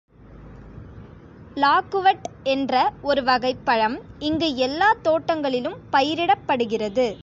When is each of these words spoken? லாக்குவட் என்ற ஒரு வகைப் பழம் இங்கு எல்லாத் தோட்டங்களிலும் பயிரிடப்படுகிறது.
லாக்குவட் 1.55 2.23
என்ற 2.43 2.93
ஒரு 3.01 3.23
வகைப் 3.23 3.65
பழம் 3.65 4.01
இங்கு 4.19 4.55
எல்லாத் 4.55 5.07
தோட்டங்களிலும் 5.07 5.77
பயிரிடப்படுகிறது. 5.91 7.17